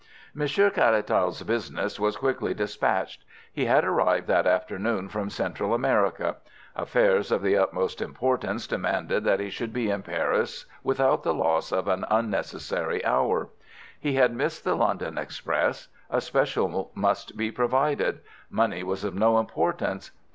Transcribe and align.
Monsieur 0.33 0.71
Caratal's 0.71 1.43
business 1.43 1.99
was 1.99 2.17
quickly 2.17 2.55
dispatched. 2.55 3.23
He 3.53 3.65
had 3.65 3.85
arrived 3.85 4.25
that 4.25 4.47
afternoon 4.47 5.09
from 5.09 5.29
Central 5.29 5.75
America. 5.75 6.37
Affairs 6.75 7.31
of 7.31 7.43
the 7.43 7.55
utmost 7.55 8.01
importance 8.01 8.65
demanded 8.65 9.23
that 9.25 9.39
he 9.39 9.51
should 9.51 9.71
be 9.71 9.91
in 9.91 10.01
Paris 10.01 10.65
without 10.83 11.21
the 11.21 11.35
loss 11.35 11.71
of 11.71 11.87
an 11.87 12.03
unnecessary 12.09 13.05
hour. 13.05 13.49
He 13.99 14.15
had 14.15 14.33
missed 14.33 14.63
the 14.63 14.73
London 14.73 15.19
express. 15.19 15.87
A 16.09 16.19
special 16.19 16.89
must 16.95 17.37
be 17.37 17.51
provided. 17.51 18.21
Money 18.49 18.81
was 18.81 19.03
of 19.03 19.13
no 19.13 19.37
importance. 19.37 20.09